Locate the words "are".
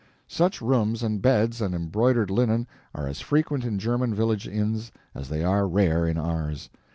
2.95-3.07, 5.43-5.67